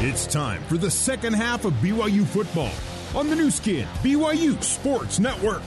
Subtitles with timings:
[0.00, 2.70] It's time for the second half of BYU football
[3.16, 5.60] on the Nu Skin, BYU Sports Network.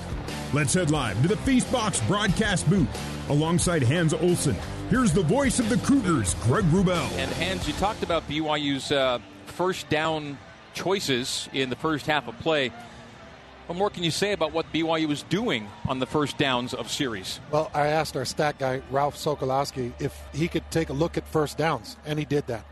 [0.54, 2.88] Let's head live to the Feastbox broadcast booth
[3.30, 4.56] alongside Hans Olsen.
[4.90, 7.12] Here's the voice of the Cougars, Greg Wrubell.
[7.18, 10.38] And Hans, you talked about BYU's uh, first down
[10.74, 12.72] choices in the first half of play.
[13.68, 16.90] What more can you say about what BYU was doing on the first downs of
[16.90, 17.42] series?
[17.52, 21.28] Well, I asked our stat guy, Ralph Sokolowski, if he could take a look at
[21.28, 22.64] first downs, and he did that.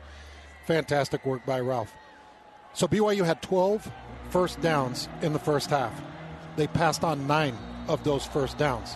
[0.69, 1.91] Fantastic work by Ralph.
[2.73, 3.91] So BYU had 12
[4.29, 5.99] first downs in the first half.
[6.57, 8.95] They passed on nine of those first downs.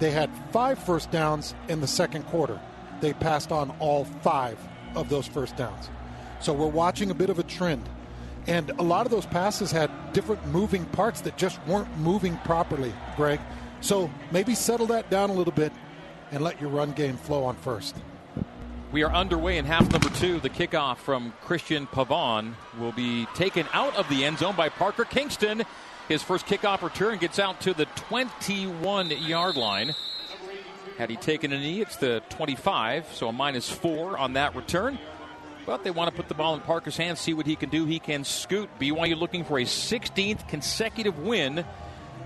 [0.00, 2.60] They had five first downs in the second quarter.
[3.00, 4.58] They passed on all five
[4.94, 5.88] of those first downs.
[6.40, 7.88] So we're watching a bit of a trend.
[8.46, 12.92] And a lot of those passes had different moving parts that just weren't moving properly,
[13.16, 13.40] Greg.
[13.80, 15.72] So maybe settle that down a little bit
[16.32, 17.96] and let your run game flow on first.
[18.90, 20.40] We are underway in half number two.
[20.40, 25.04] The kickoff from Christian Pavon will be taken out of the end zone by Parker
[25.04, 25.64] Kingston.
[26.08, 29.94] His first kickoff return gets out to the 21 yard line.
[30.96, 34.98] Had he taken a knee, it's the 25, so a minus four on that return.
[35.66, 37.84] But they want to put the ball in Parker's hands, see what he can do.
[37.84, 38.70] He can scoot.
[38.80, 41.62] BYU looking for a 16th consecutive win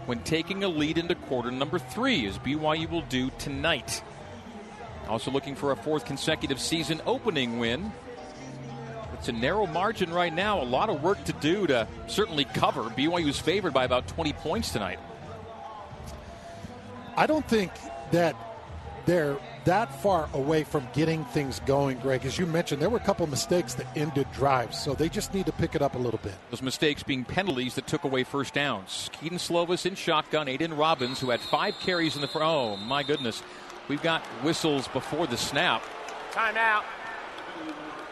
[0.07, 4.01] when taking a lead into quarter number three, as BYU will do tonight.
[5.13, 7.93] Also looking for a fourth consecutive season opening win.
[9.13, 10.63] It's a narrow margin right now.
[10.63, 12.85] A lot of work to do to certainly cover.
[12.85, 14.99] BYU's favored by about 20 points tonight.
[17.15, 17.73] I don't think
[18.13, 18.35] that
[19.05, 22.25] they're that far away from getting things going, Greg.
[22.25, 25.45] As you mentioned, there were a couple mistakes that ended drives, so they just need
[25.47, 26.35] to pick it up a little bit.
[26.51, 29.11] Those mistakes being penalties that took away first downs.
[29.13, 32.47] Kedon Slovis in shotgun, Aidan Robbins, who had five carries in the front.
[32.47, 33.43] Oh, my goodness.
[33.93, 35.83] We've got whistles before the snap.
[36.31, 36.83] Timeout.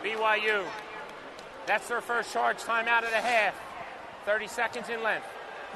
[0.05, 0.63] BYU.
[1.67, 3.55] That's their first charge timeout of the half.
[4.27, 5.25] 30 seconds in length.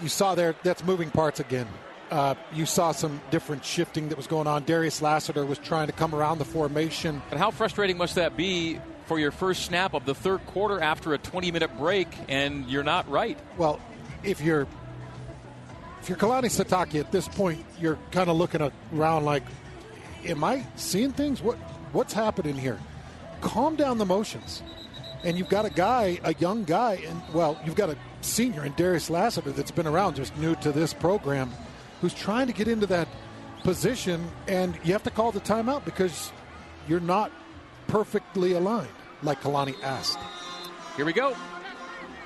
[0.02, 1.66] You saw there, that's moving parts again.
[2.10, 4.64] Uh, you saw some different shifting that was going on.
[4.64, 7.22] Darius Lassiter was trying to come around the formation.
[7.30, 11.14] But how frustrating must that be for your first snap of the third quarter after
[11.14, 13.38] a 20 minute break and you're not right?
[13.56, 13.80] Well,
[14.22, 14.66] if you're
[16.02, 18.60] if you're Kalani Sitake at this point, you're kind of looking
[18.94, 19.42] around like,
[20.26, 21.42] am I seeing things?
[21.42, 21.56] What
[21.92, 22.78] what's happening here?
[23.40, 24.62] Calm down the motions.
[25.22, 28.72] And you've got a guy, a young guy, and well, you've got a senior in
[28.74, 31.50] Darius Lassiter that's been around, just new to this program,
[32.00, 33.08] who's trying to get into that
[33.62, 36.30] position, and you have to call the timeout because
[36.86, 37.32] you're not
[37.86, 38.88] perfectly aligned,
[39.22, 40.18] like Kalani asked.
[40.96, 41.34] Here we go.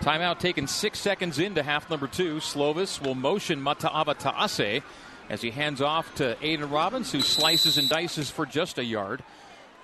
[0.00, 2.36] Timeout taken six seconds into half number two.
[2.36, 4.82] Slovis will motion Mata'ava Ta'ase
[5.28, 9.22] as he hands off to Aidan Robbins, who slices and dices for just a yard.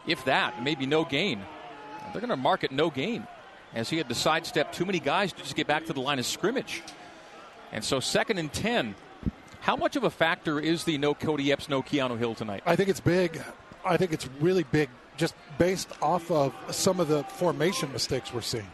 [0.07, 1.41] If that, maybe no gain.
[2.13, 3.27] They're going to mark it no gain
[3.75, 6.19] as he had to sidestep too many guys to just get back to the line
[6.19, 6.83] of scrimmage.
[7.73, 8.95] And so, second and 10.
[9.61, 12.63] How much of a factor is the no Kody Epps, no Keanu Hill tonight?
[12.67, 13.43] I think it's big.
[13.83, 18.43] I think it's really big just based off of some of the formation mistakes we're
[18.43, 18.71] seeing.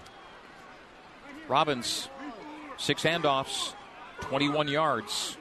[1.48, 2.08] Robbins,
[2.76, 3.74] six handoffs,
[4.20, 5.36] 21 yards.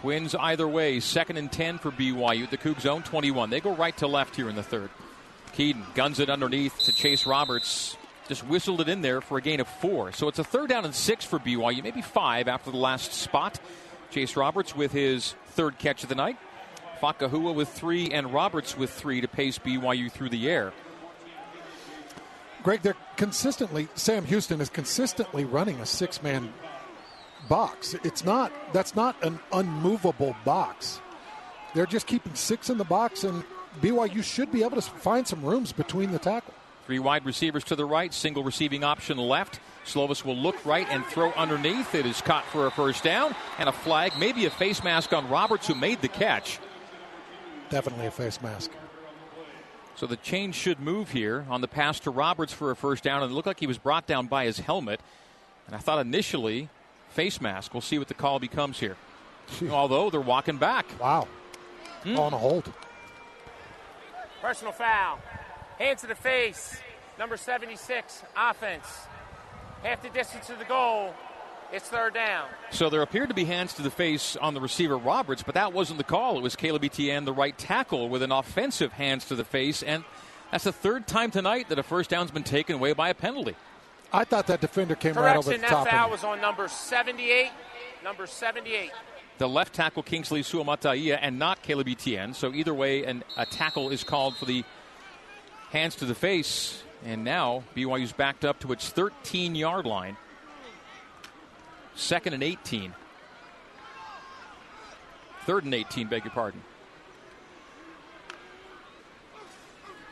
[0.00, 2.48] Twins either way, second and 10 for BYU.
[2.48, 3.50] The Cougs zone 21.
[3.50, 4.90] They go right to left here in the third.
[5.54, 7.96] Kedon guns it underneath to Chase Roberts.
[8.28, 10.12] Just whistled it in there for a gain of four.
[10.12, 13.58] So it's a third down and six for BYU, maybe five after the last spot.
[14.12, 16.36] Chase Roberts with his third catch of the night.
[17.02, 20.72] Fakahua with three and Roberts with three to pace BYU through the air.
[22.62, 26.52] Greg, they're consistently, Sam Houston is consistently running a six man
[27.48, 27.94] box.
[28.04, 31.00] It's not, that's not an unmovable box.
[31.74, 33.44] They're just keeping six in the box, and
[33.80, 36.54] BYU should be able to find some rooms between the tackle.
[36.86, 39.60] Three wide receivers to the right, single receiving option left.
[39.84, 41.94] Slovis will look right and throw underneath.
[41.94, 45.28] It is caught for a first down and a flag, maybe a face mask on
[45.28, 46.58] Roberts, who made the catch.
[47.68, 48.70] Definitely a face mask.
[49.96, 53.22] So the chain should move here on the pass to Roberts for a first down,
[53.22, 55.00] and it looked like he was brought down by his helmet.
[55.66, 56.70] And I thought initially,
[57.10, 57.74] face mask.
[57.74, 58.96] We'll see what the call becomes here.
[59.70, 60.86] Although they're walking back.
[61.00, 61.28] Wow.
[62.04, 62.18] Mm.
[62.18, 62.72] On a hold.
[64.40, 65.18] Personal foul.
[65.78, 66.78] Hands to the face.
[67.18, 68.86] Number 76, offense.
[69.82, 71.14] Half the distance to the goal.
[71.72, 72.48] It's third down.
[72.70, 75.72] So there appeared to be hands to the face on the receiver Roberts, but that
[75.72, 76.38] wasn't the call.
[76.38, 79.82] It was Caleb Etienne, the right tackle, with an offensive hands to the face.
[79.82, 80.04] And
[80.50, 83.54] that's the third time tonight that a first down's been taken away by a penalty.
[84.12, 85.84] I thought that defender came Correction, right over the that top.
[85.84, 87.50] That foul of was on number 78.
[88.02, 88.90] Number 78.
[89.38, 92.34] The left tackle Kingsley Suamataia and not Caleb Etienne.
[92.34, 94.64] So either way, an, a tackle is called for the
[95.70, 96.82] hands to the face.
[97.04, 100.16] And now BYU's backed up to its 13 yard line.
[101.94, 102.94] Second and 18.
[105.44, 106.62] Third and 18, beg your pardon.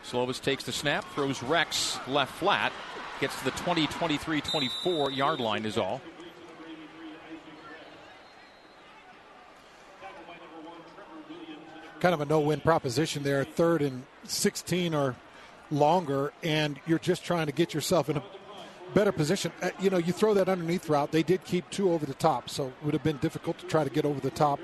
[0.09, 2.73] Slovis takes the snap, throws Rex left flat,
[3.21, 6.01] gets to the 20, 23, 24 yard line, is all.
[12.01, 15.17] Kind of a no win proposition there, third and 16 or
[15.71, 18.23] longer, and you're just trying to get yourself in a
[18.95, 19.51] better position.
[19.63, 21.11] Uh, you know, you throw that underneath route.
[21.11, 23.83] They did keep two over the top, so it would have been difficult to try
[23.83, 24.61] to get over the top.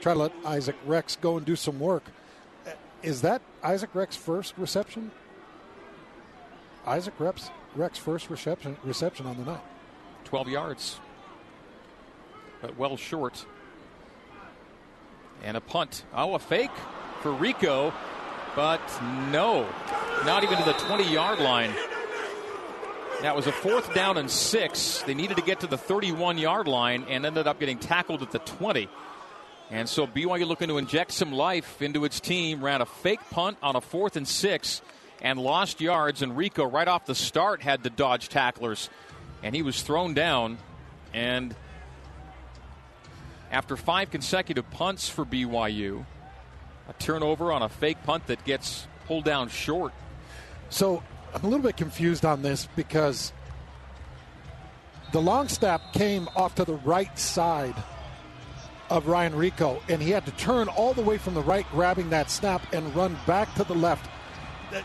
[0.00, 2.04] Try to let Isaac Rex go and do some work.
[2.66, 2.70] Uh,
[3.02, 5.10] is that Isaac Rex first reception?
[6.86, 9.62] Isaac Rex Rex first reception reception on the night.
[10.24, 11.00] 12 yards,
[12.60, 13.44] but well short.
[15.42, 16.04] And a punt.
[16.14, 16.70] Oh, a fake
[17.20, 17.92] for Rico,
[18.54, 18.80] but
[19.30, 19.66] no,
[20.24, 21.72] not even to the 20 yard line.
[23.22, 25.02] That was a fourth down and six.
[25.02, 28.32] They needed to get to the 31 yard line and ended up getting tackled at
[28.32, 28.88] the 20.
[29.70, 33.58] And so BYU looking to inject some life into its team, ran a fake punt
[33.62, 34.82] on a fourth and six
[35.22, 36.20] and lost yards.
[36.20, 38.90] And Rico, right off the start, had to dodge tacklers.
[39.42, 40.58] And he was thrown down.
[41.14, 41.54] And
[43.50, 46.04] after five consecutive punts for BYU,
[46.88, 49.92] a turnover on a fake punt that gets pulled down short.
[50.68, 51.02] So
[51.34, 53.32] I'm a little bit confused on this because
[55.12, 57.74] the long snap came off to the right side
[58.90, 62.10] of Ryan Rico, and he had to turn all the way from the right, grabbing
[62.10, 64.08] that snap, and run back to the left.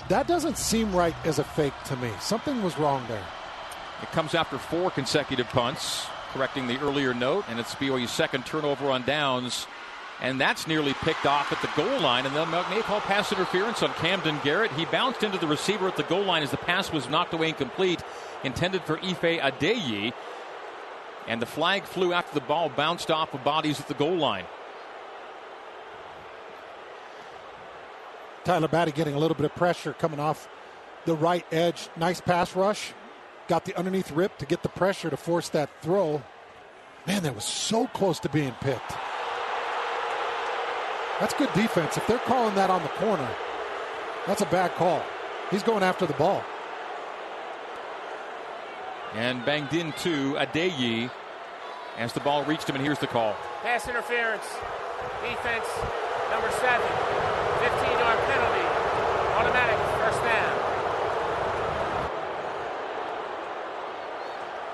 [0.10, 2.12] That doesn't seem right as a fake to me.
[2.20, 3.24] Something was wrong there.
[4.02, 8.90] It comes after four consecutive punts, correcting the earlier note, and it's BYU's second turnover
[8.90, 9.66] on downs.
[10.20, 12.26] And that's nearly picked off at the goal line.
[12.26, 14.72] And then may call pass interference on Kamden Garrett.
[14.72, 17.50] He bounced into the receiver at the goal line as the pass was knocked away
[17.50, 18.02] incomplete,
[18.44, 20.14] intended for Ife Adeyi
[21.28, 24.46] and the flag flew after the ball bounced off of bodies at the goal line.
[28.48, 30.48] Tyler Batty getting a little bit of pressure coming off
[31.04, 31.90] the right edge.
[31.98, 32.94] Nice pass rush.
[33.50, 36.24] Got the underneath rip to get the pressure to force that throw.
[37.06, 38.94] Man, that was so close to being picked.
[41.20, 41.98] That's good defense.
[41.98, 43.30] If they're calling that on the corner,
[44.26, 45.04] that's a bad call.
[45.52, 46.42] He's going after the ball
[49.14, 51.12] and banged into Adeyi
[51.98, 53.36] as the ball reached him, and here's the call.
[53.62, 54.48] Pass interference.
[55.22, 55.68] Defense,
[56.32, 56.88] number seven.
[57.60, 58.66] 15 yard penalty.
[59.36, 60.54] Automatic first down.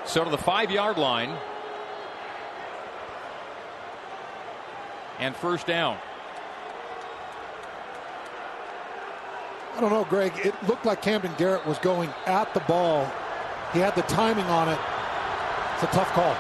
[0.06, 1.36] So to the five yard line.
[5.20, 5.98] And first down.
[9.76, 10.34] I don't know, Greg.
[10.38, 13.12] It looked like Kamden Garrett was going at the ball
[13.74, 14.78] he had the timing on it.
[15.74, 16.36] It's a tough call.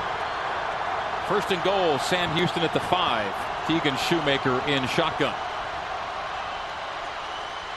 [1.28, 3.34] First and goal, Sam Houston at the five.
[3.68, 5.34] Keegan Shoemaker in shotgun.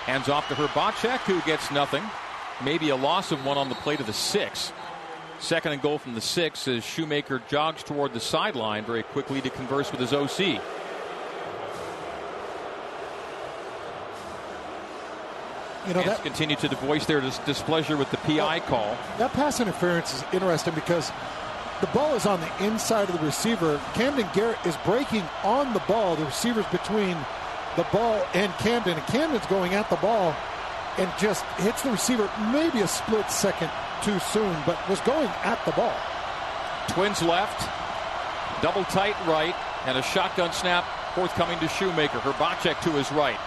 [0.06, 2.02] Hands off to Hrbacek, who gets nothing.
[2.64, 4.72] Maybe a loss of one on the play to the six.
[5.40, 9.50] Second and goal from the six as Shoemaker jogs toward the sideline very quickly to
[9.50, 10.62] converse with his OC.
[15.86, 18.96] you know, that continue to voice their dis- displeasure with the PI call.
[19.18, 21.12] That pass interference is interesting because
[21.80, 23.78] the ball is on the inside of the receiver.
[23.94, 26.16] Kamden Garrett is breaking on the ball.
[26.16, 27.16] The receiver's between
[27.76, 30.34] the ball and Kamden, and Kamden's going at the ball
[30.98, 33.70] and just hits the receiver maybe a split second
[34.02, 35.94] too soon, but was going at the ball.
[36.88, 37.68] Twins left,
[38.62, 39.54] double tight right,
[39.84, 42.18] and a shotgun snap forthcoming to Shoemaker.
[42.18, 43.38] Hrbacek to his right.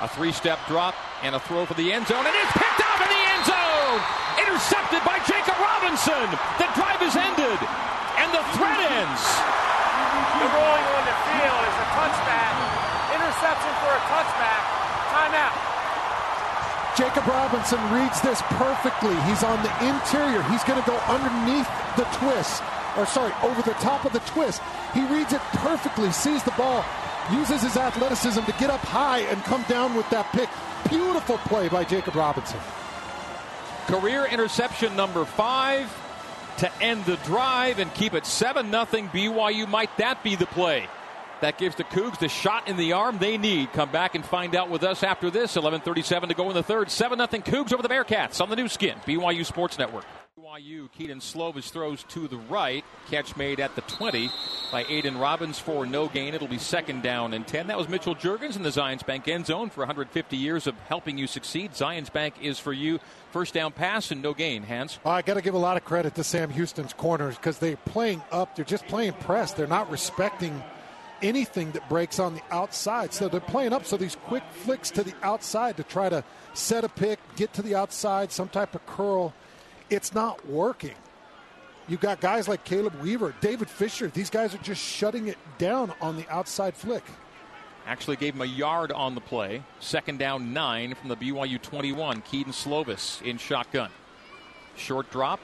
[0.00, 3.00] A three step drop, and a throw for the end zone, and it's picked off
[3.02, 4.00] in the end zone!
[4.46, 6.26] Intercepted by Jacob Robinson!
[6.58, 7.58] The drive is ended,
[8.18, 9.22] and the threat ends!
[10.42, 12.93] The rolling on the field is a touchback.
[13.34, 14.62] Interception for a touchback.
[15.10, 15.74] Timeout.
[16.96, 19.14] Jacob Robinson reads this perfectly.
[19.22, 20.40] He's on the interior.
[20.44, 22.62] He's going to go underneath the twist,
[22.96, 24.62] or sorry, over the top of the twist.
[24.92, 26.84] He reads it perfectly, sees the ball,
[27.32, 30.48] uses his athleticism to get up high and come down with that pick.
[30.88, 32.60] Beautiful play by Jacob Robinson.
[33.86, 35.92] Career interception number five
[36.58, 39.66] to end the drive and keep it 7 0 BYU.
[39.66, 40.86] Might that be the play?
[41.44, 43.70] That gives the Cougs the shot in the arm they need.
[43.74, 45.56] Come back and find out with us after this.
[45.56, 46.90] 11:37 to go in the third.
[46.90, 50.06] 7 0 Cougs over the Bearcats on the Nu Skin, BYU Sports Network.
[50.40, 52.82] BYU, Kedon Slovis throws to the right.
[53.10, 54.30] Catch made at the 20
[54.72, 56.32] by Aidan Robbins for no gain.
[56.32, 57.66] It'll be second down and 10.
[57.66, 61.18] That was Mitchell Juergens in the Zions Bank end zone for 150 years of helping
[61.18, 61.72] you succeed.
[61.72, 63.00] Zions Bank is for you.
[63.32, 64.62] First down pass and no gain.
[64.62, 64.98] Hans?
[65.04, 68.22] I got to give a lot of credit to Sam Houston's corners because they're playing
[68.32, 68.56] up.
[68.56, 69.52] They're just playing press.
[69.52, 70.62] They're not respecting
[71.24, 73.12] anything that breaks on the outside.
[73.12, 73.86] So they're playing up.
[73.86, 77.62] So these quick flicks to the outside to try to set a pick, get to
[77.62, 79.32] the outside, some type of curl.
[79.90, 80.94] It's not working.
[81.88, 84.08] You've got guys like Caleb Weaver, David Fisher.
[84.08, 87.04] These guys are just shutting it down on the outside flick.
[87.86, 89.62] Actually gave him a yard on the play.
[89.80, 92.22] Second down nine from the BYU 21.
[92.22, 93.90] Kedon Slovis in shotgun.
[94.76, 95.40] Short drop.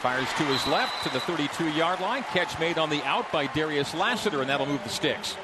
[0.00, 2.22] Fires to his left to the 32 yard line.
[2.24, 5.36] Catch made on the out by Darius Lassiter, and that'll move the sticks.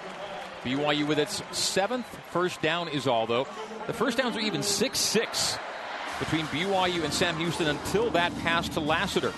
[0.63, 3.47] BYU with its seventh first down is all, though.
[3.87, 5.59] The first downs are even 6 6
[6.19, 9.33] between BYU and Sam Houston until that pass to Lassiter.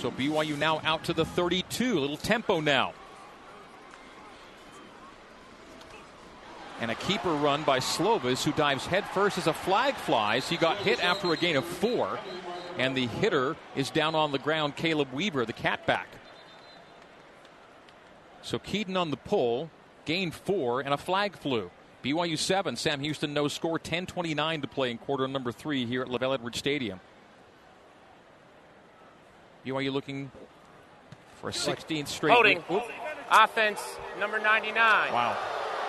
[0.00, 1.98] So BYU now out to the 32.
[1.98, 2.92] A little tempo now.
[6.80, 10.48] And a keeper run by Slovis, who dives headfirst as a flag flies.
[10.48, 12.18] He got hit after a gain of four.
[12.78, 16.06] And the hitter is down on the ground, Caleb Weaver, the catback.
[18.42, 19.70] So Kedon on the pull,
[20.04, 21.70] gain four, and a flag flew.
[22.04, 26.08] BYU 7, Sam Houston no score, 10-29 to play in quarter number three here at
[26.08, 27.00] LaVell Edwards Stadium.
[29.66, 30.30] BYU looking
[31.40, 32.32] for a 16th straight.
[32.32, 32.62] Holding.
[33.30, 33.80] Offense
[34.18, 35.12] number 99.
[35.12, 35.36] Wow.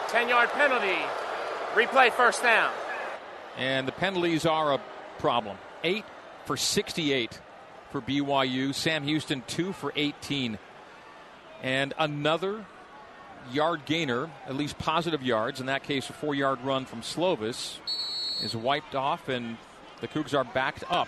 [0.10, 0.98] 10 yard penalty.
[1.74, 2.72] Replay first down.
[3.58, 4.82] And the penalties are a
[5.20, 5.58] problem.
[5.84, 6.06] Eight
[6.46, 7.39] for 68
[7.92, 8.74] for BYU.
[8.74, 10.58] Sam Houston, two for 18.
[11.62, 12.66] And another
[13.51, 17.78] yard gainer, at least positive yards, in that case, a four yard run from Slovis,
[18.42, 19.58] is wiped off, and
[20.01, 21.08] the Cougs are backed up.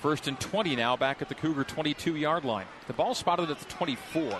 [0.00, 2.66] First and 20 now, back at the Cougar 22 yard line.
[2.86, 4.38] The ball spotted at the 24.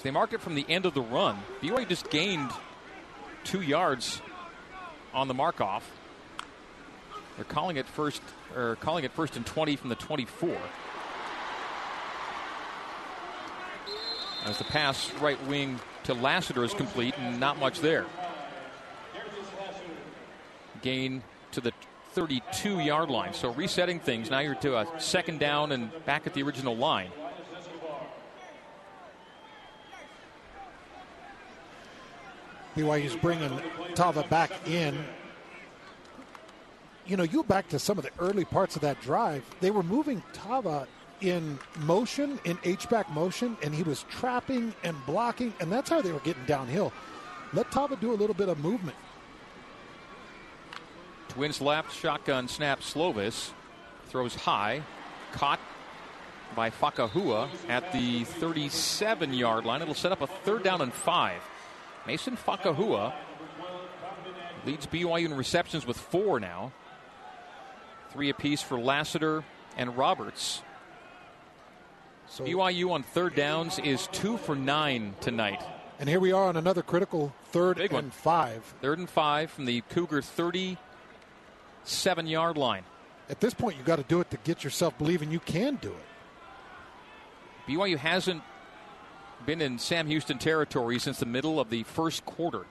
[0.00, 1.36] So they marked it from the end of the run.
[1.60, 2.50] BYU just gained
[3.44, 4.22] two yards
[5.12, 5.86] on the mark off.
[7.36, 8.22] They're calling it first,
[8.56, 10.56] or calling it first and 20 from the 24.
[14.46, 18.06] As the pass right wing to Lassiter is complete and not much there.
[20.80, 21.72] Gain to the
[22.12, 23.34] 32 yard line.
[23.34, 24.30] So resetting things.
[24.30, 27.10] Now you're to a second down and back at the original line.
[32.80, 33.60] BYU's bringing
[33.94, 34.96] Tava back in.
[37.06, 39.44] You know, you back to some of the early parts of that drive.
[39.60, 40.86] They were moving Tava
[41.20, 46.12] in motion, in H-back motion, and he was trapping and blocking, and that's how they
[46.12, 46.92] were getting downhill.
[47.52, 48.96] Let Tava do a little bit of movement.
[51.28, 52.80] Twins left, shotgun snap.
[52.80, 53.50] Slovis
[54.08, 54.82] throws high,
[55.32, 55.60] caught
[56.54, 59.82] by Fakahua at the 37 yard line.
[59.82, 61.42] It'll set up a third down and five.
[62.06, 63.12] Mason Fakahua
[64.64, 66.72] leads BYU in receptions with four now.
[68.10, 69.44] Three apiece for Lassiter
[69.76, 70.62] and Roberts.
[72.28, 75.62] So BYU on third downs is two for nine tonight.
[75.98, 78.10] And here we are on another critical third Big and one.
[78.10, 78.62] five.
[78.80, 82.84] Third and five from the Cougar 37 yard line.
[83.28, 85.90] At this point, you've got to do it to get yourself believing you can do
[85.90, 85.96] it.
[87.68, 88.42] BYU hasn't
[89.46, 92.64] been in Sam Houston territory since the middle of the first quarter.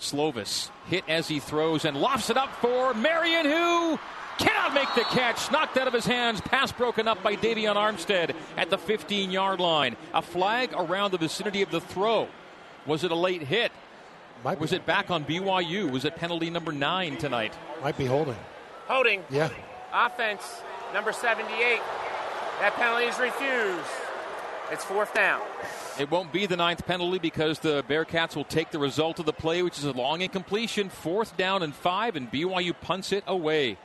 [0.00, 3.98] Slovis hit as he throws and lofts it up for Marion, who
[4.38, 5.50] cannot make the catch.
[5.50, 6.40] Knocked out of his hands.
[6.40, 9.96] Pass broken up by Davion Armstead at the 15 yard line.
[10.12, 12.28] A flag around the vicinity of the throw.
[12.86, 13.72] Was it a late hit?
[14.44, 15.90] Might Was be, it back on BYU?
[15.90, 17.54] Was it penalty number nine tonight?
[17.82, 18.36] Might be holding.
[18.86, 19.24] Holding.
[19.30, 19.48] Yeah.
[19.92, 20.42] Offense
[20.92, 21.80] number 78.
[22.60, 24.03] That penalty is refused.
[24.70, 25.42] It's fourth down.
[25.98, 29.32] It won't be the ninth penalty because the Bearcats will take the result of the
[29.32, 33.76] play, which is a long incompletion, fourth down and five, and BYU punts it away.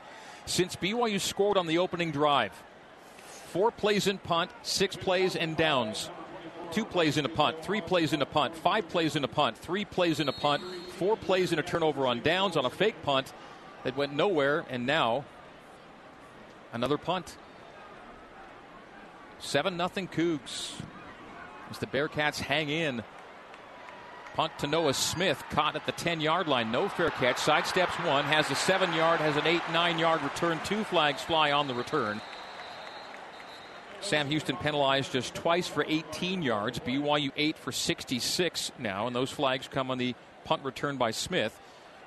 [0.45, 2.51] Since BYU scored on the opening drive,
[3.48, 6.09] four plays in punt, six plays and downs.
[6.71, 9.57] Two plays in a punt, three plays in a punt, five plays in a punt,
[9.57, 10.63] three plays in a punt,
[10.98, 13.33] four plays in a turnover on downs on a fake punt
[13.83, 15.25] that went nowhere, and now
[16.71, 17.36] another punt.
[19.39, 20.74] 7 nothing Cougs
[21.69, 23.03] as the Bearcats hang in.
[24.36, 26.72] Punt to Noah Smith, caught at the 10 yard line.
[26.72, 27.38] No fair catch.
[27.38, 30.60] Sidesteps one, has a 7 yard, has an 8 9 yard return.
[30.63, 32.22] Two flags fly on the return.
[34.01, 36.79] Sam Houston penalized just twice for 18 yards.
[36.79, 40.15] BYU 8 for 66 now, and those flags come on the
[40.46, 41.60] punt return by Smith.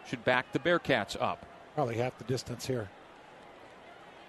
[0.09, 1.45] Should back the Bearcats up.
[1.75, 2.89] Probably half the distance here.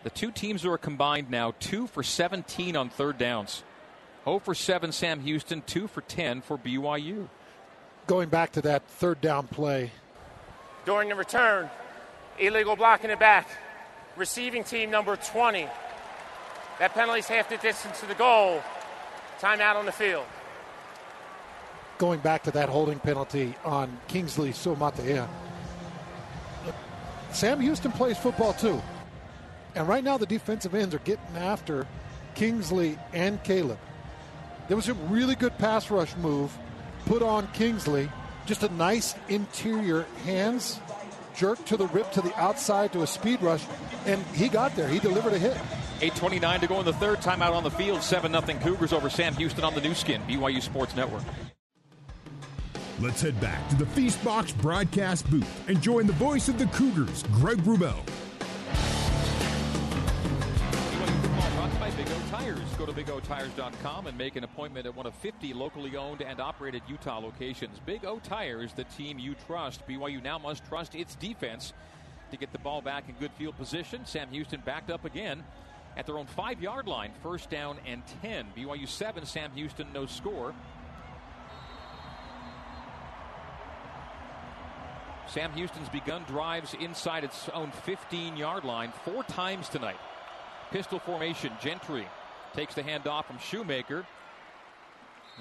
[0.04, 3.64] The two teams are combined now 2 for 17 on third downs.
[4.26, 7.28] 0 for 7 Sam Houston, 2 for 10 for BYU.
[8.06, 9.92] Going back to that third down play.
[10.86, 11.70] During the return,
[12.38, 13.48] illegal blocking it back.
[14.18, 15.68] Receiving team number 20.
[16.80, 18.62] That penalty's half the distance to the goal.
[19.40, 20.26] Timeout on the field.
[21.98, 25.28] Going back to that holding penalty on Kingsley Suamataia.
[27.32, 28.82] Sam Houston plays football too.
[29.76, 31.88] And right now the defensive ends are getting after
[32.36, 33.80] Kingsley and Caleb.
[34.68, 36.56] There was a really good pass rush move
[37.06, 38.10] put on Kingsley.
[38.46, 40.80] Just a nice interior hands
[41.36, 43.66] jerk to the rip to the outside to a speed rush,
[44.06, 44.88] and he got there.
[44.88, 45.58] He delivered a hit.
[46.00, 47.20] 8.29 to go in the third.
[47.20, 48.02] Timeout on the field.
[48.02, 51.24] 7 0 Cougars over Sam Houston on the Nu Skin, BYU Sports Network.
[53.00, 57.24] Let's head back to the Feastbox broadcast booth and join the voice of the Cougars,
[57.34, 58.00] Greg Wrubell.
[62.54, 62.74] Tires.
[62.78, 66.82] Go to BigOTires.com and make an appointment at one of 50 locally owned and operated
[66.88, 67.80] Utah locations.
[67.86, 69.86] Big O Tires, the team you trust.
[69.88, 71.74] BYU now must trust its defense
[72.32, 74.06] to get the ball back in good field position.
[74.06, 75.44] Sam Houston backed up again
[75.98, 77.12] at their own five yard line.
[77.22, 78.48] First down and 10.
[78.56, 80.54] BYU 7, Sam Houston no score.
[85.28, 89.98] Sam Houston's begun drives inside its own 15 yard line four times tonight.
[90.72, 92.08] Pistol formation, Gentry
[92.54, 94.06] takes the handoff from Shoemaker.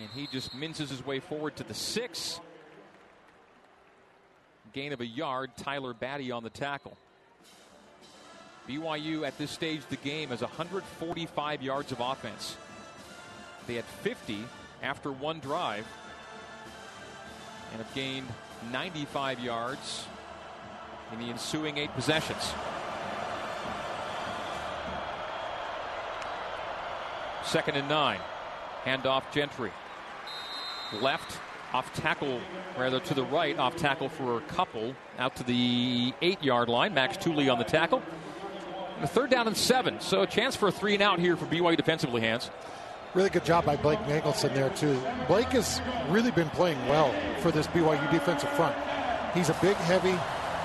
[0.00, 2.40] And he just minces his way forward to the six.
[4.72, 5.50] Gain of a yard.
[5.56, 6.96] Tyler Batty on the tackle.
[8.68, 12.56] BYU at this stage of the game has 145 yards of offense.
[13.66, 14.44] They had 50
[14.82, 15.86] after one drive
[17.72, 18.28] and have gained
[18.70, 20.06] 95 yards
[21.12, 22.52] in the ensuing eight possessions.
[27.44, 28.20] Second and nine.
[28.84, 29.70] Handoff Gentry.
[31.00, 31.38] Left
[31.72, 32.40] off tackle,
[32.78, 36.92] rather to the right, off tackle for a couple, out to the eight yard line.
[36.94, 38.02] Max Tooley on the tackle.
[38.96, 40.00] And a third down and seven.
[40.00, 42.50] So a chance for a three and out here for BYU defensively, Hans.
[43.14, 45.00] Really good job by Blake Mangelson there, too.
[45.28, 48.74] Blake has really been playing well for this BYU defensive front.
[49.34, 50.18] He's a big, heavy.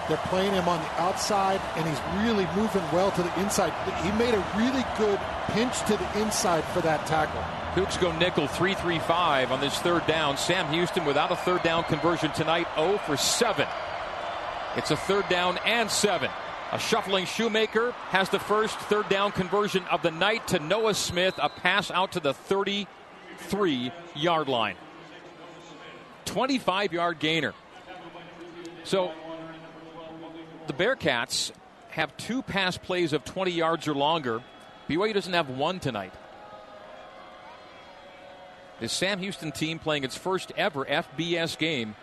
[0.08, 3.74] They're playing him on the outside, and he's really moving well to the inside.
[4.04, 7.42] He made a really good pinch to the inside for that tackle.
[7.76, 10.38] Cougs go nickel 3 3 5 on this third down.
[10.38, 13.68] Sam Houston without a third down conversion tonight, 0 for 7.
[14.78, 16.30] It's a third down and 7.
[16.72, 21.36] A shuffling Shoemaker has the first third down conversion of the night to Noah Smith,
[21.42, 24.76] a pass out to the 33 yard line.
[26.26, 27.54] 25 yard gainer.
[28.84, 29.12] So
[30.68, 31.52] the Bearcats
[31.90, 34.42] have two pass plays of 20 yards or longer.
[34.90, 36.14] BYU doesn't have one tonight.
[38.80, 41.96] This Sam Houston team playing its first ever FBS game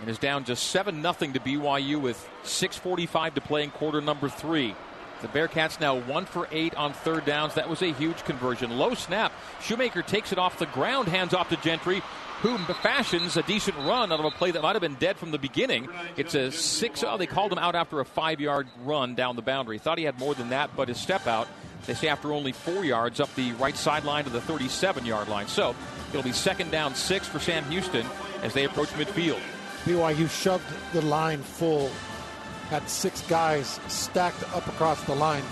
[0.00, 4.28] and is down just 7 0 to BYU with 6.45 to play in quarter number
[4.28, 4.74] three.
[5.22, 7.54] The Bearcats now one for eight on third downs.
[7.54, 8.76] That was a huge conversion.
[8.76, 9.32] Low snap.
[9.62, 12.02] Shoemaker takes it off the ground, hands off to Gentry,
[12.42, 15.30] who fashions a decent run out of a play that might have been dead from
[15.30, 15.88] the beginning.
[16.16, 17.02] It's a six.
[17.02, 19.78] Oh, they called him out after a five yard run down the boundary.
[19.78, 21.48] Thought he had more than that, but his step out,
[21.86, 25.48] they say after only four yards up the right sideline to the 37 yard line.
[25.48, 25.74] So
[26.10, 28.06] it'll be second down six for Sam Houston
[28.42, 29.40] as they approach midfield.
[29.84, 31.90] BYU shoved the line full,
[32.70, 35.44] had six guys stacked up across the line.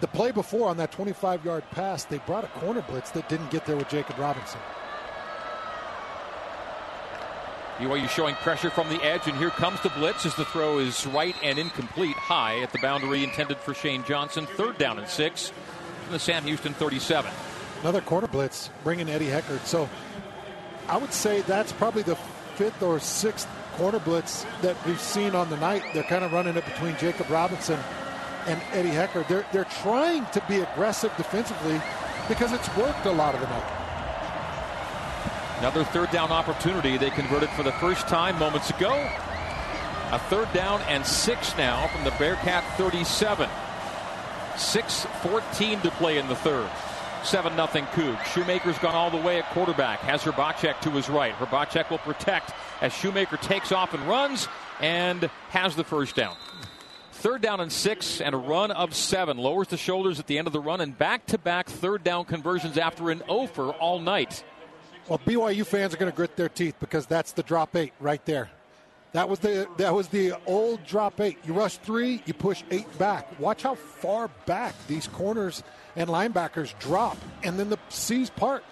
[0.00, 3.50] The play before on that 25 yard pass, they brought a corner blitz that didn't
[3.50, 4.60] get there with Jacob Robinson.
[7.78, 11.06] BYU showing pressure from the edge, and here comes the blitz as the throw is
[11.06, 14.46] right and incomplete, high at the boundary intended for Shane Johnson.
[14.46, 15.52] Third down and six
[16.02, 17.30] from the Sam Houston 37.
[17.82, 19.64] Another corner blitz, bringing Eddie Heckard.
[19.64, 19.88] So
[20.88, 22.16] I would say that's probably the
[22.56, 25.84] fifth or sixth corner blitz that we've seen on the night.
[25.94, 27.78] They're kind of running it between Jacob Robinson
[28.48, 29.28] and Eddie Heckard.
[29.28, 31.80] They're, they're trying to be aggressive defensively
[32.26, 33.87] because it's worked a lot of the night.
[35.58, 36.96] Another third down opportunity.
[36.96, 38.92] They converted for the first time moments ago.
[40.12, 43.50] A third down and six now from the Bearcat 37.
[44.54, 46.70] 6-14 to play in the third.
[47.24, 48.24] 7 0 Coug.
[48.26, 49.98] Shoemaker's gone all the way at quarterback.
[50.00, 51.34] Has Hrbacek to his right.
[51.34, 54.46] Hrbacek will protect as Shoemaker takes off and runs
[54.80, 56.36] and has the first down.
[57.12, 59.38] Third down and six and a run of seven.
[59.38, 62.24] Lowers the shoulders at the end of the run and back to back third down
[62.26, 64.44] conversions after an oh over all night.
[65.08, 68.22] Well, BYU fans are going to grit their teeth because that's the drop eight right
[68.26, 68.50] there.
[69.12, 71.38] That was the that was the old drop eight.
[71.46, 73.40] You rush three, you push eight back.
[73.40, 75.62] Watch how far back these corners
[75.96, 78.62] and linebackers drop, and then the C's part.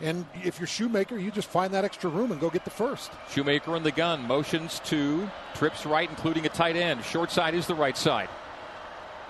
[0.00, 3.12] And if you're Shoemaker, you just find that extra room and go get the first.
[3.30, 7.04] Shoemaker in the gun motions to trips right, including a tight end.
[7.04, 8.28] Short side is the right side.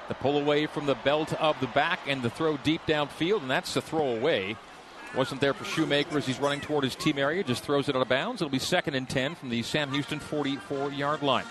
[0.08, 3.50] The pull away from the belt of the back and the throw deep downfield, and
[3.50, 4.56] that's the throw away.
[5.16, 8.02] Wasn't there for Shoemaker as he's running toward his team area, just throws it out
[8.02, 8.42] of bounds.
[8.42, 11.46] It'll be second and 10 from the Sam Houston 44 yard line.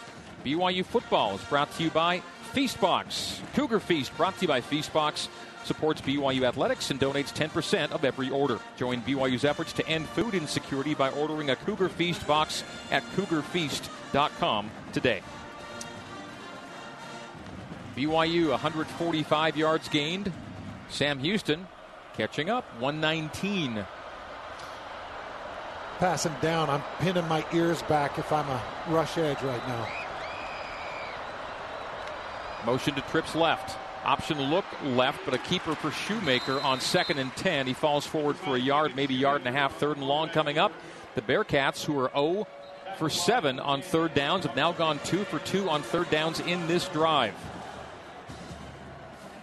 [0.46, 2.22] BYU football is brought to you by
[2.54, 3.40] Feastbox.
[3.56, 5.30] Cougar Feast brought to you by Feastbox
[5.64, 8.60] supports BYU athletics and donates 10% of every order.
[8.78, 14.70] Join BYU's efforts to end food insecurity by ordering a Cougar Feast box at cougarfeast.com
[14.94, 15.22] today.
[17.98, 20.32] BYU 145 yards gained.
[20.90, 21.68] Sam Houston
[22.16, 23.86] catching up 119.
[26.00, 29.88] Passing down, I'm pinning my ears back if I'm a rush edge right now.
[32.66, 33.78] Motion to trips left.
[34.04, 37.68] Option look left, but a keeper for Shoemaker on second and 10.
[37.68, 40.58] He falls forward for a yard, maybe yard and a half, third and long coming
[40.58, 40.72] up.
[41.16, 42.48] The Bearcats, who are 0
[42.98, 46.68] for 7 on third downs, have now gone 2 for 2 on third downs in
[46.68, 47.34] this drive.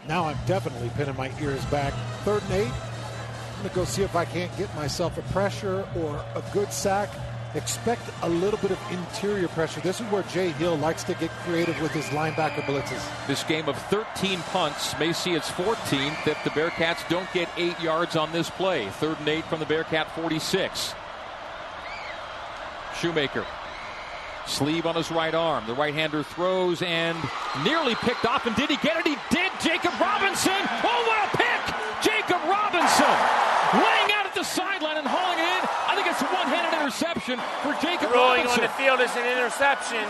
[0.09, 1.93] Now I'm definitely pinning my ears back.
[2.25, 2.73] Third and eight.
[2.73, 6.73] I'm going to go see if I can't get myself a pressure or a good
[6.73, 7.09] sack.
[7.55, 9.81] Expect a little bit of interior pressure.
[9.81, 13.27] This is where Jay Hill likes to get creative with his linebacker blitzes.
[13.27, 17.79] This game of 13 punts may see its 14th if the Bearcats don't get eight
[17.79, 18.89] yards on this play.
[18.89, 20.95] Third and eight from the Bearcat 46.
[22.97, 23.47] Shoemaker
[24.47, 25.67] Sleeve on his right arm.
[25.67, 27.17] The right hander throws and
[27.65, 28.47] nearly picked off.
[28.47, 29.07] And did he get it?
[29.07, 29.51] He did.
[29.63, 30.59] Jacob Robinson.
[30.83, 31.63] Oh, what a pick!
[32.03, 33.15] Jacob Robinson
[33.79, 35.63] laying out at the sideline and hauling it in.
[35.87, 38.65] I think it's a one handed interception for Jacob Rolling Robinson.
[38.65, 40.05] on the field is an interception.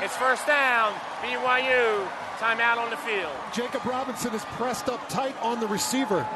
[0.00, 0.92] It's first down.
[1.22, 2.06] BYU.
[2.38, 3.30] Timeout on the field.
[3.52, 6.26] Jacob Robinson is pressed up tight on the receiver.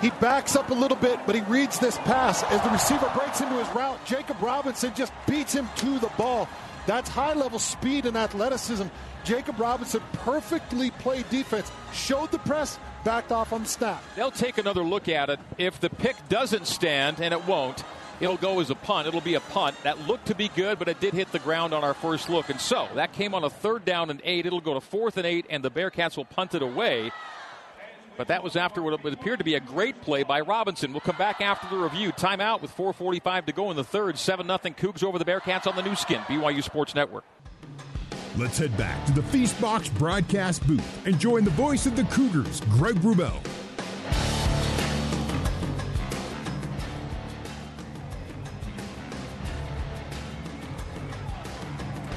[0.00, 2.42] He backs up a little bit, but he reads this pass.
[2.44, 6.48] As the receiver breaks into his route, Jacob Robinson just beats him to the ball.
[6.86, 8.86] That's high level speed and athleticism.
[9.24, 14.02] Jacob Robinson perfectly played defense, showed the press, backed off on the snap.
[14.16, 15.38] They'll take another look at it.
[15.58, 17.84] If the pick doesn't stand, and it won't,
[18.20, 19.06] it'll go as a punt.
[19.06, 19.76] It'll be a punt.
[19.84, 22.50] That looked to be good, but it did hit the ground on our first look.
[22.50, 24.46] And so that came on a third down and eight.
[24.46, 27.12] It'll go to fourth and eight, and the Bearcats will punt it away.
[28.22, 30.92] But that was after what appeared to be a great play by Robinson.
[30.92, 32.12] We'll come back after the review.
[32.12, 34.16] Timeout with 4.45 to go in the third.
[34.16, 37.24] 7 0 Cougs over the Bearcats on the Nu Skin, BYU Sports Network.
[38.36, 42.60] Let's head back to the Feastbox broadcast booth and join the voice of the Cougars,
[42.70, 43.42] Greg Wrubell.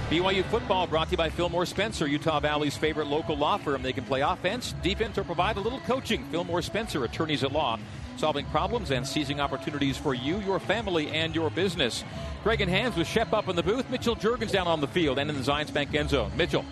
[0.09, 3.81] BYU football brought to you by Fillmore Spencer, Utah Valley's favorite local law firm.
[3.81, 6.23] They can play offense, defense, or provide a little coaching.
[6.25, 7.79] Fillmore Spencer, attorneys at law,
[8.15, 12.03] solving problems and seizing opportunities for you, your family, and your business.
[12.43, 13.89] Greg and Hans with Shep up in the booth.
[13.89, 16.31] Mitchell Juergens down on the field and in the Zions Bank end zone.
[16.37, 16.65] Mitchell.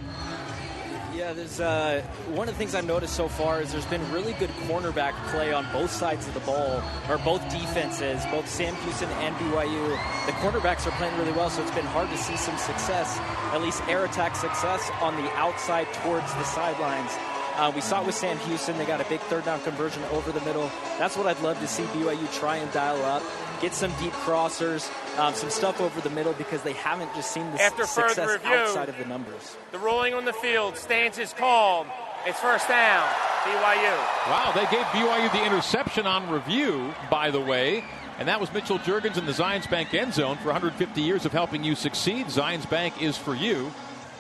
[1.16, 4.34] Yeah, there's uh, one of the things I've noticed so far is there's been really
[4.34, 9.10] good cornerback play on both sides of the ball, or both defenses, both Sam Houston
[9.10, 9.90] and BYU.
[10.26, 13.20] The cornerbacks are playing really well, so it's been hard to see some success,
[13.52, 17.12] at least air attack success on the outside towards the sidelines.
[17.58, 18.76] Uh, we saw it with Sam Houston.
[18.80, 20.72] They got a big third down conversion over the middle.
[20.98, 23.22] That's what I'd love to see BYU try and dial up.
[23.64, 27.50] Get some deep crossers, um, some stuff over the middle because they haven't just seen
[27.54, 29.56] the After success further review, outside of the numbers.
[29.72, 31.88] The ruling on the field stands is called.
[32.26, 33.08] It's first down.
[33.46, 33.98] BYU.
[34.28, 37.86] Wow, they gave BYU the interception on review, by the way.
[38.20, 41.32] And that was Mitchell Juergens in the Zions Bank end zone for 150 years of
[41.32, 42.26] helping you succeed.
[42.26, 43.72] Zions Bank is for you.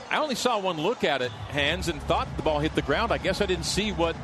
[0.10, 3.12] I only saw one look at it, hands, and thought the ball hit the ground.
[3.12, 4.15] I guess I didn't see what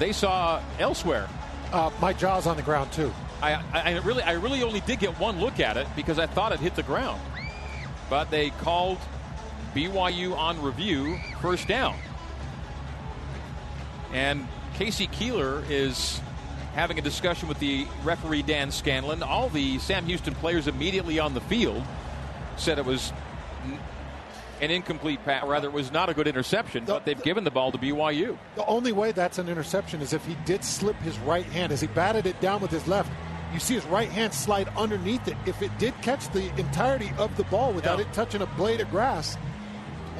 [0.00, 1.28] they saw elsewhere.
[1.72, 3.12] Uh, my jaw's on the ground too.
[3.40, 6.52] I, I, really, I really only did get one look at it because I thought
[6.52, 7.20] it hit the ground.
[8.10, 8.98] But they called
[9.74, 11.96] BYU on review first down.
[14.12, 15.06] And K.C.
[15.08, 16.20] Keeler is
[16.74, 19.22] having a discussion with the referee Dan Scanlon.
[19.22, 21.84] All the Sam Houston players immediately on the field
[22.56, 23.12] said it was
[24.60, 25.44] an incomplete pass.
[25.44, 28.36] Rather, it was not a good interception, but they've given the ball to BYU.
[28.56, 31.80] The only way that's an interception is if he did slip his right hand as
[31.80, 33.10] he batted it down with his left.
[33.52, 35.36] You see his right hand slide underneath it.
[35.46, 38.04] If it did catch the entirety of the ball without Yeah.
[38.04, 39.36] it touching a blade of grass,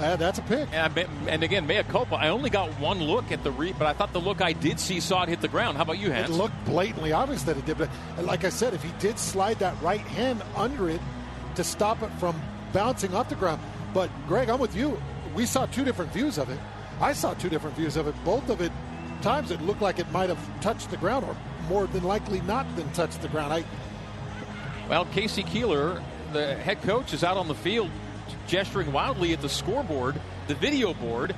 [0.01, 0.69] uh, that's a pick.
[0.73, 2.14] And, I, and again, mea culpa.
[2.14, 4.79] I only got one look at the re, but I thought the look I did
[4.81, 5.77] see saw it hit the ground.
[5.77, 6.31] How about you, Hans?
[6.31, 7.91] It looked blatantly obvious that it did, but
[8.23, 11.01] like I said, if he did slide that right hand under it
[11.57, 12.41] to stop it from
[12.73, 13.61] bouncing off the ground.
[13.93, 15.01] But Greg, I'm with you.
[15.35, 16.59] We saw two different views of it.
[17.01, 18.14] I saw two different views of it.
[18.25, 18.73] Both of it
[19.22, 21.37] times it looked like it might have touched the ground, or
[21.68, 23.52] more than likely not than touched the ground.
[23.52, 23.64] I.
[24.88, 25.42] Well, K.C.
[25.42, 26.02] Keeler,
[26.33, 27.90] the head coach, is out on the field
[28.46, 31.35] gesturing wildly at the scoreboard, the video board,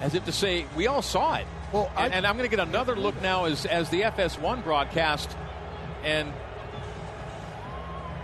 [0.00, 2.56] as if to say, "We all saw it." Well, I, and, and I'm going to
[2.56, 5.36] get another look now as as the FS1 broadcast,
[6.02, 6.32] and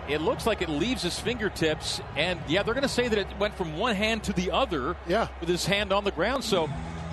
[0.09, 2.01] it looks like it leaves his fingertips.
[2.17, 4.97] And yeah, they're going to say that it went from one hand to the other.
[5.07, 5.29] Yeah.
[5.41, 6.45] with his hand on the ground.
[6.45, 6.69] So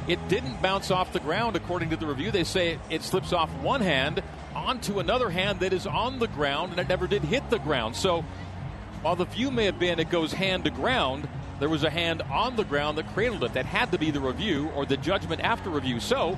[0.07, 2.31] it didn't bounce off the ground, according to the review.
[2.31, 4.21] They say it, it slips off one hand
[4.55, 7.95] onto another hand that is on the ground, and it never did hit the ground.
[7.95, 8.23] So
[9.01, 11.27] while the view may have been it goes hand to ground,
[11.59, 13.53] there was a hand on the ground that cradled it.
[13.53, 15.99] That had to be the review or the judgment after review.
[15.99, 16.37] So,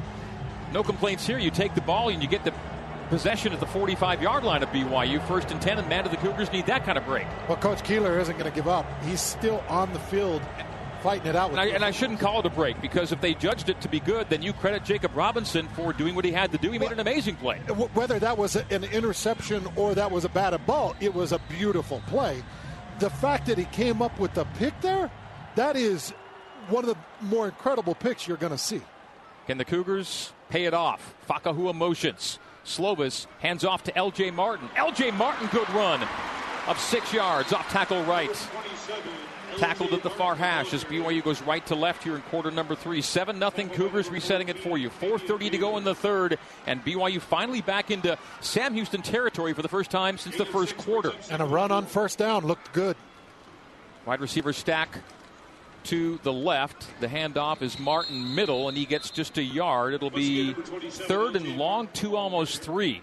[0.71, 1.39] no complaints here.
[1.39, 2.53] You take the ball and you get the
[3.09, 5.25] possession at the 45 yard line of BYU.
[5.27, 7.27] First and 10, and man, do the Cougars need that kind of break.
[7.47, 8.85] Well, Coach Keeler isn't going to give up.
[9.03, 10.41] He's still on the field
[11.05, 11.51] fighting it out.
[11.51, 13.87] And I, and I, shouldn't call it a break because if they judged it to
[13.87, 16.71] be good, then you credit Jacob Robinson for doing what he had to do.
[16.71, 17.59] He made an amazing play.
[17.93, 22.01] Whether that was an interception or that was a batted ball, it was a beautiful
[22.07, 22.43] play.
[22.97, 25.11] The fact that he came up with the pick there,
[25.55, 26.09] that is
[26.69, 28.81] one of the more incredible picks you're going to see.
[29.45, 31.13] Can the Cougars pay it off?
[31.29, 32.39] Fakahua motions.
[32.65, 34.31] Slovis hands off to L.J.
[34.31, 34.69] Martin.
[34.75, 35.11] L.J.
[35.11, 36.01] Martin, good run
[36.65, 38.35] of six yards off tackle right.
[39.57, 42.75] Tackled at the far hash as BYU goes right to left here in quarter number
[42.75, 43.01] three.
[43.01, 44.89] 7 nothing Cougars resetting it for you.
[44.89, 46.37] 4.30 to go in the third,
[46.67, 50.75] and BYU finally back into Sam Houston territory for the first time since the first
[50.77, 51.13] quarter.
[51.31, 52.97] And a run on first down looked good.
[54.05, 54.99] Wide receiver stack
[55.85, 56.87] to the left.
[56.99, 59.93] The handoff is Martin middle, and he gets just a yard.
[59.93, 63.01] It'll be third and long, two almost three.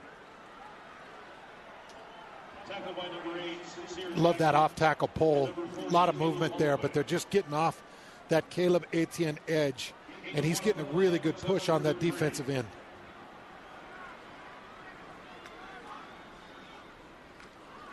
[4.17, 5.51] Love that off tackle pull.
[5.79, 7.83] A lot of movement there, but they're just getting off
[8.29, 9.93] that Caleb Etienne edge,
[10.35, 12.67] and he's getting a really good push on that defensive end.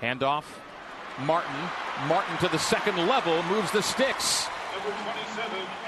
[0.02, 0.46] Handoff.
[1.26, 1.56] Martin.
[2.08, 4.48] Martin to the second level, moves the sticks.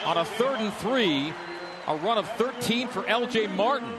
[0.06, 1.34] On a third and three,
[1.88, 3.90] a run of 13 for LJ Martin.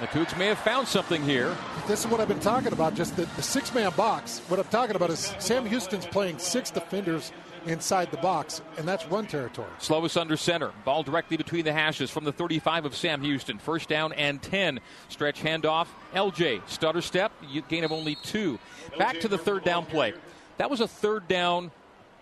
[0.00, 1.56] The Cougs may have found something here.
[1.86, 4.40] This is what I've been talking about, just the, the six man box.
[4.48, 7.30] What I'm talking about is Sam Houston's playing six defenders
[7.66, 9.70] inside the box, and that's run territory.
[9.78, 10.72] Slovis under center.
[10.84, 13.58] Ball directly between the hashes from the 35 of Sam Houston.
[13.58, 14.80] First down and 10.
[15.10, 15.86] Stretch handoff.
[16.12, 16.68] LJ.
[16.68, 17.30] Stutter step.
[17.68, 18.58] Gain of only two.
[18.98, 20.12] Back to the third down play.
[20.56, 21.70] That was a third down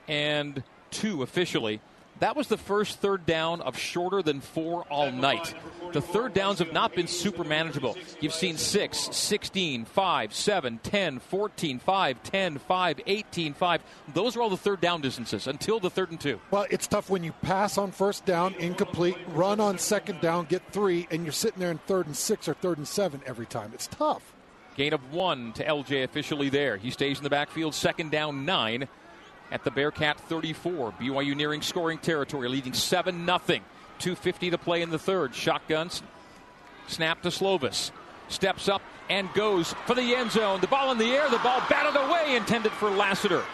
[0.09, 1.81] and two officially.
[2.23, 5.55] That was the first third down of shorter than four all night.
[5.93, 7.97] The third downs have not been super manageable.
[8.21, 13.83] You've seen 6, 16, 5, 7, 10, 14, 5, 10, 5, 18, 5.
[14.15, 16.39] Those are all the third down distances until the third and two.
[16.53, 20.63] Well, it's tough when you pass on first down, incomplete, run on second down, get
[20.71, 23.73] three, and you're sitting there in third and six or third and seven every time.
[23.75, 24.33] It's tough.
[24.77, 26.77] Gain of one to LJ officially there.
[26.77, 28.87] He stays in the backfield, second down, nine
[29.53, 30.93] at the Bearcat 34.
[30.93, 33.39] BYU nearing scoring territory, leading 7 0.
[34.01, 35.35] 2.50 to play in the third.
[35.35, 36.03] Shotguns.
[36.89, 37.93] Snap to Slovis.
[38.29, 40.61] Steps up and goes for the end zone.
[40.61, 43.45] The ball in the air, the ball batted away, intended for Lassiter.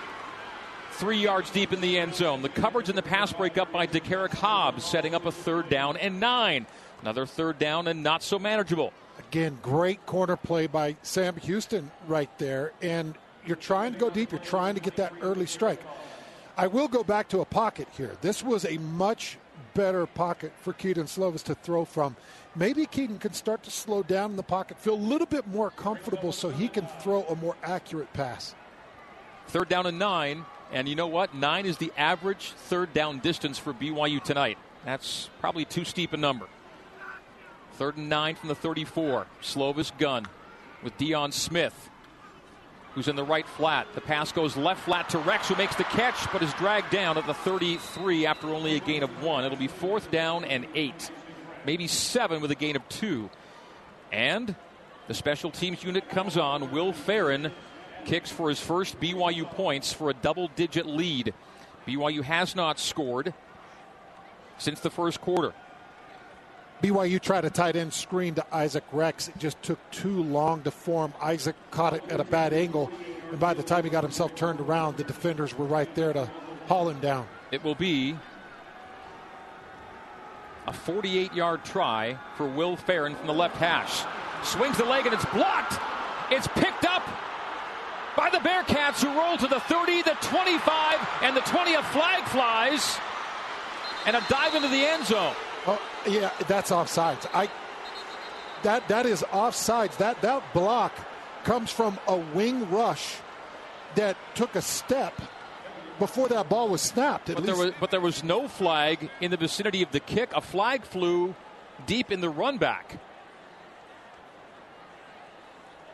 [0.92, 2.42] Three yards deep in the end zone.
[2.42, 5.96] The coverage and the pass break up by DeCarrick Hobbs, setting up a third down
[5.96, 6.66] and nine.
[7.02, 8.92] Another third down and not so manageable.
[9.18, 12.72] Again, great corner play by Sam Houston right there.
[12.80, 13.14] And
[13.46, 14.32] you're trying to go deep.
[14.32, 15.80] You're trying to get that early strike.
[16.56, 18.16] I will go back to a pocket here.
[18.20, 19.38] This was a much
[19.74, 22.16] better pocket for Kedon Slovis to throw from.
[22.56, 25.70] Maybe Kedon can start to slow down in the pocket, feel a little bit more
[25.70, 28.54] comfortable so he can throw a more accurate pass.
[29.48, 30.44] Third down and nine.
[30.70, 31.34] And you know what?
[31.34, 34.58] Nine is the average third down distance for BYU tonight.
[34.84, 36.46] That's probably too steep a number.
[37.74, 39.26] Third and nine from the 34.
[39.40, 40.26] Slovis gun
[40.82, 41.88] with Dion Smith
[42.98, 43.86] who's in the right flat.
[43.94, 47.16] The pass goes left flat to Rex, who makes the catch, but is dragged down
[47.16, 49.44] at the 33 after only a gain of one.
[49.44, 51.08] It'll be fourth down and eight,
[51.64, 53.30] maybe seven with a gain of two.
[54.10, 54.52] And
[55.06, 56.72] the special teams unit comes on.
[56.72, 57.52] Will Ferrin
[58.04, 61.34] kicks for his first BYU points for a double digit lead.
[61.86, 63.32] BYU has not scored
[64.58, 65.54] since the first quarter.
[66.82, 69.28] BYU tried a tight end screen to Isaac Rex.
[69.28, 71.12] It just took too long to form.
[71.20, 72.90] Isaac caught it at a bad angle,
[73.30, 76.30] and by the time he got himself turned around, the defenders were right there to
[76.68, 77.26] haul him down.
[77.50, 78.16] It will be
[80.68, 84.04] a 48 yard try for Will Ferrin from the left hash.
[84.46, 85.80] Swings the leg and it's blocked.
[86.30, 87.02] It's picked up
[88.16, 91.74] by the Bearcats who roll to the 30, the 25, and the 20.
[91.74, 92.98] A flag flies
[94.06, 95.34] and a dive into the end zone.
[95.68, 97.26] Oh, yeah, that's offsides.
[97.34, 97.50] I
[98.62, 99.98] that that is offsides.
[99.98, 100.92] That that block
[101.44, 103.16] comes from a wing rush
[103.94, 105.20] that took a step
[105.98, 107.26] before that ball was snapped.
[107.26, 110.30] But there was, but there was no flag in the vicinity of the kick.
[110.34, 111.34] A flag flew
[111.86, 112.98] deep in the run back.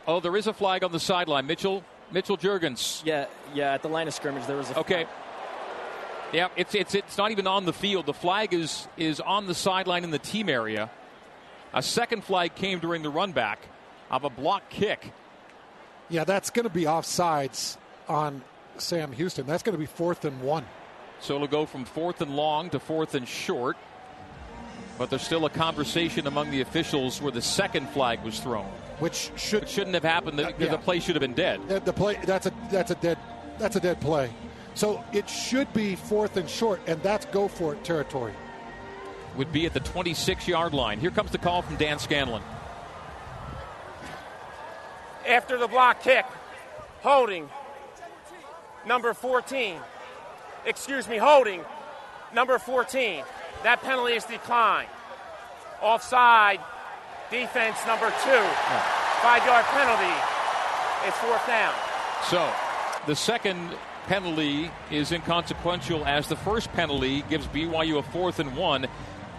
[0.07, 1.47] Oh, there is a flag on the sideline.
[1.47, 3.03] Mitchell Mitchell Juergens.
[3.03, 3.73] Yeah, yeah.
[3.73, 5.05] At the line of scrimmage, there was a okay.
[6.33, 8.05] Yeah, it's it's it's not even on the field.
[8.05, 10.89] The flag is is on the sideline in the team area.
[11.73, 13.59] A second flag came during the run back
[14.09, 15.11] of a block kick.
[16.09, 18.41] Yeah, that's going to be offsides on
[18.77, 19.45] Sam Houston.
[19.45, 20.65] That's going to be fourth and one.
[21.19, 23.77] So it'll go from fourth and long to fourth and short.
[24.97, 29.31] But there's still a conversation among the officials where the second flag was thrown, which
[29.35, 30.39] should which shouldn't have happened.
[30.39, 30.71] The, uh, yeah.
[30.71, 31.59] the play should have been dead.
[31.67, 33.17] The, the play that's a that's a dead
[33.57, 34.31] that's a dead play.
[34.75, 38.33] So it should be fourth and short, and that's go for it territory.
[39.37, 40.99] Would be at the 26 yard line.
[40.99, 42.43] Here comes the call from Dan Scanlon.
[45.27, 46.25] After the block kick,
[47.01, 47.49] holding
[48.85, 49.79] number 14.
[50.65, 51.61] Excuse me, holding
[52.33, 53.23] number 14.
[53.63, 54.89] That penalty is declined.
[55.81, 56.59] Offside,
[57.31, 58.43] defense number two.
[59.21, 60.13] Five yard penalty.
[61.07, 61.73] It's fourth down.
[62.29, 62.51] So
[63.07, 63.71] the second
[64.07, 68.87] penalty is inconsequential as the first penalty gives BYU a fourth and one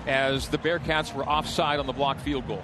[0.06, 2.62] as the Bearcats were offside on the blocked field goal.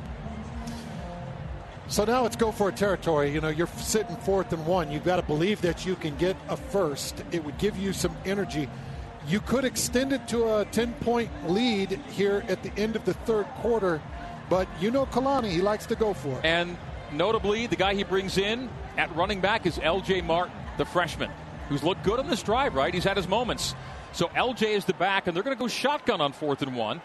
[1.88, 3.30] So now it's go for a territory.
[3.30, 4.90] You know, you're sitting fourth and one.
[4.90, 7.22] You've got to believe that you can get a first.
[7.32, 8.68] It would give you some energy.
[9.28, 13.14] You could extend it to a 10 point lead here at the end of the
[13.14, 14.00] third quarter,
[14.48, 16.44] but you know Kalani, he likes to go for it.
[16.44, 16.76] And
[17.12, 21.30] notably, the guy he brings in at running back is LJ Martin, the freshman,
[21.72, 22.92] who's looked good on this drive, right?
[22.92, 23.74] He's had his moments.
[24.12, 27.00] So LJ is the back, and they're going to go shotgun on fourth and one.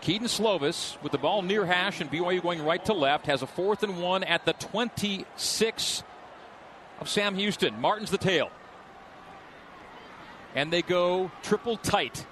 [0.00, 3.46] Kedon Slovis with the ball near hash and BYU going right to left has a
[3.46, 6.02] fourth and one at the 26
[7.00, 7.80] of Sam Houston.
[7.80, 8.50] Martin's the tail.
[10.54, 12.26] And they go triple tight.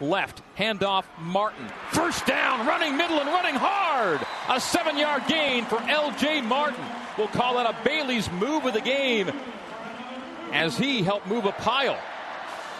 [0.00, 1.66] Left, handoff, Martin.
[1.92, 4.20] First down, running middle and running hard.
[4.50, 6.84] A seven yard gain for LJ Martin.
[7.16, 9.30] We'll call that a Bailey's move of the game
[10.52, 11.98] as he helped move a pile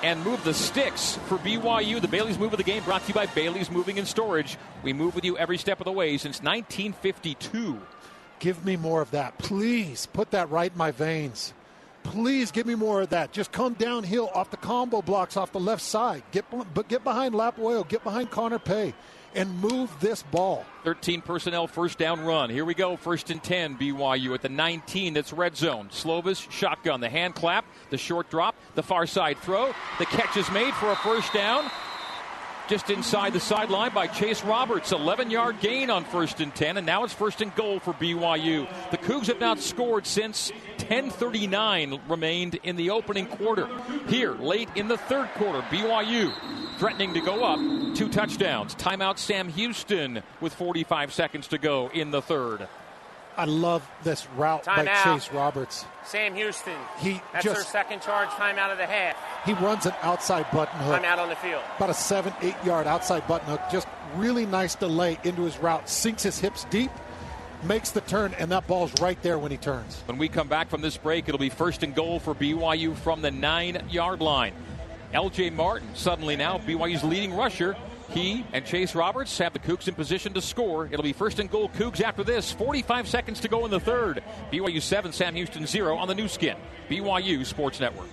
[0.03, 2.01] and move the sticks for BYU.
[2.01, 4.57] The Bailey's move of the game brought to you by Bailey's Moving and Storage.
[4.83, 7.81] We move with you every step of the way since 1952.
[8.39, 9.39] Give me more of that.
[9.39, 11.55] Please put that right in my veins.
[12.07, 13.33] Please give me more of that.
[13.33, 16.23] Just come downhill off the combo blocks off the left side.
[16.31, 17.87] Get, but get behind Lapuaho.
[17.87, 18.95] Get behind Connor Pay
[19.35, 20.65] and move this ball.
[20.85, 22.49] 13 personnel first down run.
[22.49, 22.97] Here we go.
[22.97, 23.77] First and 10.
[23.77, 25.15] BYU at the 19.
[25.15, 25.89] That's red zone.
[25.91, 27.01] Slovis shotgun.
[27.01, 27.67] The hand clap.
[27.91, 28.55] The short drop.
[28.77, 29.75] The far side throw.
[29.99, 31.71] The catch is made for a first down
[32.69, 34.93] just inside the sideline by Chase Roberts.
[34.93, 38.69] 11 yard gain on first and 10, and now it's first and goal for BYU.
[38.91, 43.69] The Cougs have not scored since 10:39 remained in the opening quarter.
[44.09, 46.33] Here, late in the third quarter, BYU
[46.79, 47.59] threatening to go up
[47.97, 48.75] two touchdowns.
[48.75, 52.69] Timeout Sam Houston with 45 seconds to go in the third.
[53.37, 55.05] I love this route Time by out.
[55.05, 55.85] Chase Roberts.
[56.05, 56.77] Sam Houston.
[56.99, 59.17] He That's just, their second charge time out of the half.
[59.45, 60.97] He runs an outside button hook.
[60.97, 61.63] Time out on the field.
[61.77, 63.61] About a seven, eight yard outside button hook.
[63.71, 65.89] Just really nice delay into his route.
[65.89, 66.91] Sinks his hips deep,
[67.63, 70.03] makes the turn, and that ball's right there when he turns.
[70.07, 73.23] When we come back from this break, it'll be first and goal for BYU from
[73.23, 74.55] the nine yard line.
[75.13, 77.77] LJ Martin suddenly now BYU's leading rusher
[78.17, 80.87] he and Chase Roberts have the Cougs in position to score.
[80.87, 82.51] It'll be first and goal Cougs after this.
[82.51, 84.25] 45 seconds to go in the third.
[84.51, 86.57] BYU 7, Sam Houston 0 on the Nu Skin.
[86.89, 88.09] BYU Sports Network.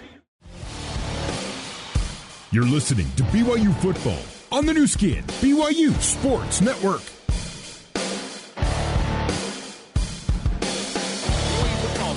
[2.52, 4.20] You're listening to BYU Football
[4.52, 7.02] on the Nu Skin, BYU Sports Network.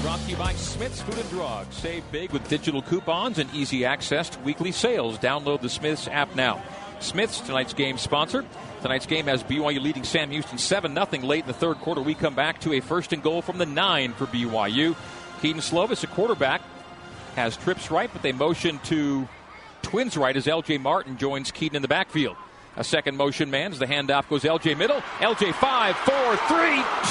[0.02, 1.72] brought to you by Smith's Food and Drug.
[1.72, 5.18] Save big with digital coupons and easy access to weekly sales.
[5.18, 6.62] Download the Smith's app now.
[7.06, 8.44] Smith's tonight's game sponsor.
[8.82, 12.02] Tonight's game has BYU leading Sam Houston 7 0 late in the third quarter.
[12.02, 14.96] We come back to a first and goal from the nine for BYU.
[15.40, 16.62] Kedon Slovis, a quarterback,
[17.36, 19.28] has trips right, but they motion to
[19.82, 22.36] twins right as LJ Martin joins Kedon in the backfield.
[22.76, 25.00] A second motion man as the handoff goes LJ middle.
[25.18, 26.58] LJ 5, 4, 3,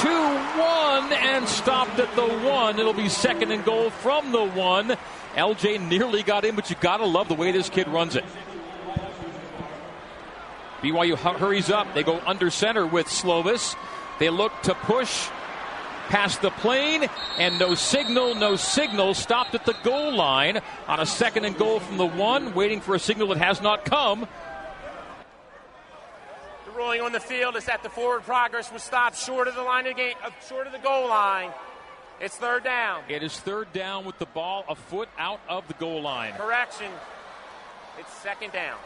[0.01, 2.79] 2, 1, and stopped at the 1.
[2.79, 4.95] It'll be second and goal from the 1.
[5.35, 8.23] LJ nearly got in, but you got to love the way this kid runs it.
[10.85, 11.91] BYU hurries up.
[11.95, 13.75] They go under center with Slovis.
[14.19, 15.29] They look to push
[16.09, 17.09] past the plane,
[17.39, 19.15] and no signal, no signal.
[19.15, 22.93] Stopped at the goal line on a second and goal from the one, waiting for
[22.93, 24.27] a signal that has not come.
[26.65, 29.63] The ruling on the field is that the forward progress was stopped short of the
[29.63, 31.49] line of the game, uh, short of the goal line.
[32.21, 33.01] It's third down.
[33.09, 36.33] It is third down with the ball a foot out of the goal line.
[36.33, 36.91] Correction.
[37.97, 38.77] It's second down.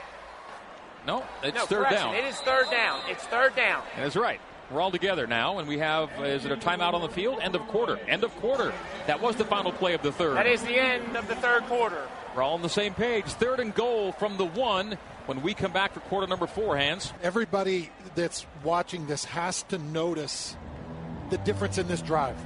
[1.07, 2.07] No, it's no, third correction.
[2.07, 2.15] down.
[2.15, 3.01] It is third down.
[3.07, 3.83] It's third down.
[3.97, 4.39] That's right.
[4.71, 7.39] We're all together now, and we have, uh, is it a timeout on the field?
[7.41, 7.97] End of quarter.
[8.07, 8.71] End of quarter.
[9.07, 10.35] That was the final play of the third.
[10.37, 12.07] That is the end of the third quarter.
[12.35, 13.25] We're all on the same page.
[13.25, 17.11] Third and goal from the one when we come back for quarter number four, Hans.
[17.23, 20.55] Everybody that's watching this has to notice
[21.31, 22.37] the difference in this drive.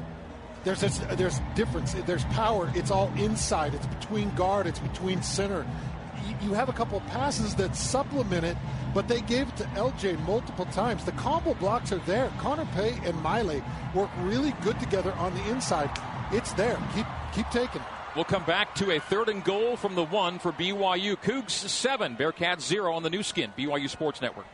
[0.63, 1.93] There's this, there's difference.
[2.05, 2.71] There's power.
[2.73, 3.73] It's all inside.
[3.73, 4.65] It's between guard.
[4.65, 5.65] It's between center.
[6.43, 8.57] You, have a couple passes that supplement it,
[8.93, 11.03] but they gave it to LJ multiple times.
[11.05, 12.31] The combo blocks are there.
[12.39, 13.63] Connor Pay and Maile
[13.93, 15.89] work really good together on the inside.
[16.31, 16.77] It's there.
[16.95, 17.81] Keep keep taking.
[18.15, 21.15] We'll come back to a third and goal from the one for BYU.
[21.15, 24.45] Cougs seven, Bearcats zero on the Nu Skin, BYU Sports Network.